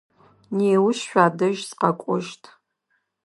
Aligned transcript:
Неущ 0.57 0.99
шъуадэжь 1.09 1.61
сыкъэкӏощт. 1.67 2.43